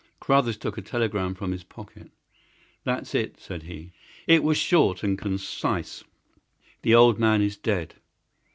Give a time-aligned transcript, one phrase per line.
[0.19, 2.09] Carruthers took a telegram from his pocket.
[2.85, 3.91] "That's it," said he.
[4.25, 6.03] It was short and concise:—
[6.81, 7.93] "The old man is dead."